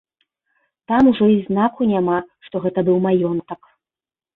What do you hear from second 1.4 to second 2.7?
знаку няма, што